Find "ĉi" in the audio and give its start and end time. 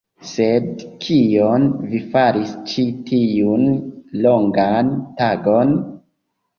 2.73-2.87